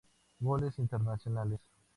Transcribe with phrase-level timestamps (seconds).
[0.39, 1.61] Goles internacionales